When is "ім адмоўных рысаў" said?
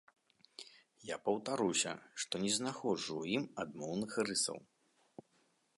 3.41-4.57